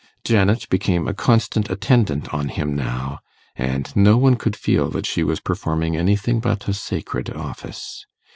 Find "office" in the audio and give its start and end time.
7.29-8.07